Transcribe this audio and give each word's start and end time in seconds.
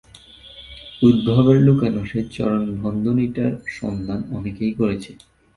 উদ্ধবের 1.01 1.57
লুকানো 1.61 2.01
সেই 2.05 2.25
চরণ-বন্ধনীটার 2.31 3.53
সন্ধান 3.77 4.19
অনেকে 4.31 4.65
করেছে। 4.79 5.11